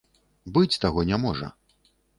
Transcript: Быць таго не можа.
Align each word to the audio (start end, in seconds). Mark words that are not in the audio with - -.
Быць 0.55 0.79
таго 0.87 1.05
не 1.13 1.23
можа. 1.27 1.55